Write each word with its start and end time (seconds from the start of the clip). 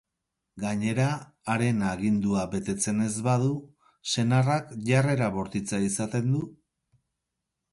Gainera, 0.61 1.09
haren 1.55 1.83
agindua 1.89 2.45
betetzen 2.55 3.03
ez 3.09 3.11
badu, 3.27 3.51
senarrak 4.15 4.73
jarrera 4.89 5.29
bortitza 5.37 5.83
izaten 5.93 6.33
du. 6.37 6.43